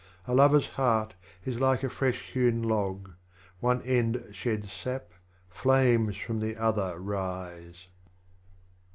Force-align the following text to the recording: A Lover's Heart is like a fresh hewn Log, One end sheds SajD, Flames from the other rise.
A 0.25 0.33
Lover's 0.33 0.67
Heart 0.69 1.13
is 1.45 1.59
like 1.59 1.83
a 1.83 1.87
fresh 1.89 2.31
hewn 2.31 2.63
Log, 2.63 3.11
One 3.59 3.83
end 3.83 4.29
sheds 4.31 4.69
SajD, 4.69 5.03
Flames 5.47 6.17
from 6.17 6.39
the 6.39 6.57
other 6.57 6.97
rise. 6.97 7.85